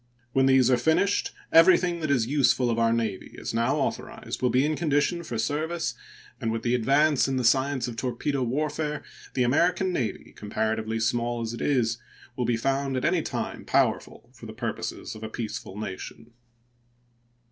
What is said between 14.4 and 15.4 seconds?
the purposes of a